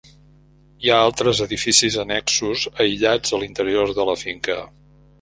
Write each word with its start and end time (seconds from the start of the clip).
Hi 0.85 0.89
ha 0.93 1.01
altres 1.09 1.41
edificis 1.45 1.99
annexos 2.05 2.65
aïllats 2.87 3.39
a 3.39 3.45
l'interior 3.45 3.97
de 4.01 4.11
la 4.13 4.21
finca. 4.27 4.63